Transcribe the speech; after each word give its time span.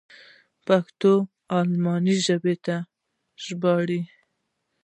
د 0.03 0.03
پښتو 0.67 1.11
و 1.25 1.27
الماني 1.61 2.15
ژبې 2.25 2.55
ته 2.65 2.75
ژباړه. 3.43 4.01